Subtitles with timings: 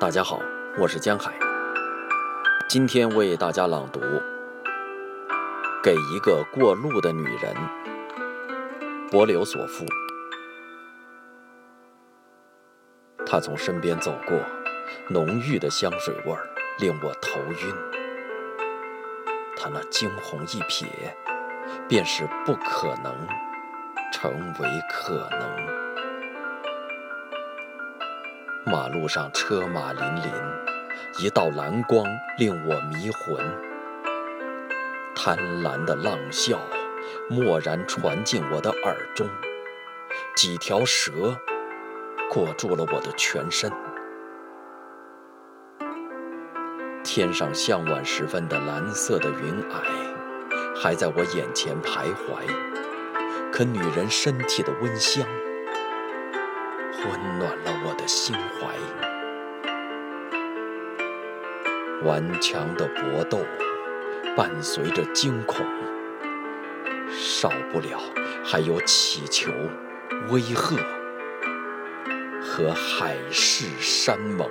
[0.00, 0.40] 大家好，
[0.78, 1.32] 我是江海。
[2.68, 3.98] 今天为大家朗读
[5.82, 7.52] 《给一个过路的女人》，
[9.10, 9.84] 柏柳所赋。
[13.26, 14.38] 她从身边走过，
[15.08, 17.74] 浓郁的香水味儿令我头晕。
[19.56, 20.86] 她那惊鸿一瞥，
[21.88, 23.12] 便是不可能
[24.12, 24.30] 成
[24.60, 25.87] 为可能。
[28.70, 30.30] 马路上车马林林，
[31.20, 32.04] 一道蓝光
[32.36, 33.42] 令我迷魂。
[35.14, 36.60] 贪婪的浪笑
[37.30, 39.26] 蓦然传进我的耳中，
[40.36, 41.34] 几条蛇
[42.30, 43.72] 裹住了我的全身。
[47.02, 49.80] 天上向晚时分的蓝色的云霭
[50.76, 55.26] 还在我眼前徘徊，可女人身体的温香。
[57.04, 58.74] 温暖了我的心怀，
[62.04, 63.38] 顽强的搏斗
[64.36, 65.64] 伴随着惊恐，
[67.08, 68.00] 少不了
[68.44, 69.52] 还有乞求、
[70.28, 70.76] 威吓
[72.42, 74.50] 和海誓山盟。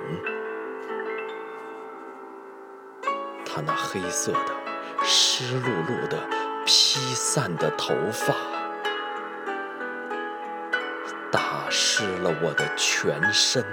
[3.44, 4.54] 他那黑色的、
[5.02, 6.18] 湿漉漉的、
[6.64, 8.57] 披散的头发。
[11.70, 13.64] 湿了我的全身。